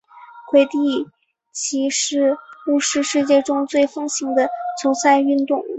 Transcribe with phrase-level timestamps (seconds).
[0.49, 1.11] 魁地
[1.51, 4.49] 奇是巫师世界中最风行的
[4.81, 5.63] 球赛运动。